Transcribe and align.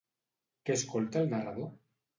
Què 0.69 0.79
escolta 0.79 1.23
el 1.25 1.31
narrador? 1.37 1.75